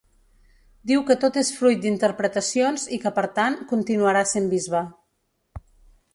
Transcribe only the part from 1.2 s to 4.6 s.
tot és fruit dinterpretacions i que per tant, continuarà sent